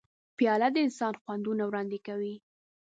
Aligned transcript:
پیاله 0.37 0.67
د 0.73 0.77
انسان 0.85 1.13
خوندونه 1.21 1.63
وړاندې 1.65 1.99
کوي. 2.07 2.35